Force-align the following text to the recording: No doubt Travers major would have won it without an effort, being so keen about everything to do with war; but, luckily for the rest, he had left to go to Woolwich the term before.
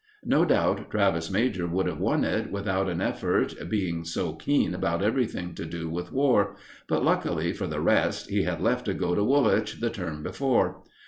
No 0.25 0.45
doubt 0.45 0.89
Travers 0.89 1.29
major 1.29 1.67
would 1.67 1.85
have 1.85 1.99
won 1.99 2.23
it 2.23 2.51
without 2.51 2.89
an 2.89 3.01
effort, 3.01 3.53
being 3.69 4.03
so 4.03 4.33
keen 4.33 4.73
about 4.73 5.03
everything 5.03 5.53
to 5.53 5.63
do 5.63 5.87
with 5.91 6.11
war; 6.11 6.55
but, 6.87 7.03
luckily 7.05 7.53
for 7.53 7.67
the 7.67 7.81
rest, 7.81 8.27
he 8.31 8.41
had 8.41 8.61
left 8.61 8.85
to 8.85 8.95
go 8.95 9.13
to 9.13 9.23
Woolwich 9.23 9.79
the 9.79 9.91
term 9.91 10.23
before. 10.23 10.81